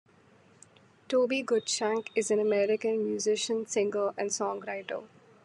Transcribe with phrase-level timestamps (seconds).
[1.07, 5.03] Toby Goodshank is an American musician, singer, and songwriter.